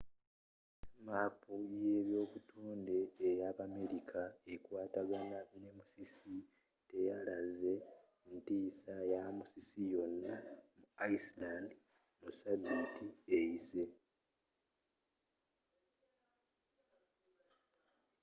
[1.05, 1.55] maapu
[1.85, 4.21] yebyobutonde eyabamerika
[4.53, 6.35] ekwataagana ne musisi
[6.89, 7.73] teyalaze
[8.35, 10.33] ntiisa ya musisi yonna
[10.77, 10.87] mu
[11.17, 11.67] iceland
[12.21, 13.83] mu sabiiti eyise